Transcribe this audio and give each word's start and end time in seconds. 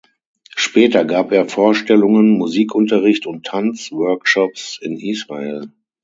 Später 0.55 1.05
gab 1.05 1.31
er 1.31 1.47
Vorstellungen, 1.47 2.35
Musikunterricht 2.35 3.27
und 3.27 3.45
Tanz-Workshops 3.45 4.79
in 4.81 4.97
Israel. 4.97 5.71